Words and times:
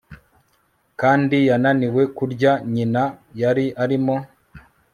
kandi 1.01 1.37
yananiwe 1.49 2.03
kurya 2.17 2.51
Nyina 2.73 3.03
yari 3.41 3.65
arimo 3.83 4.15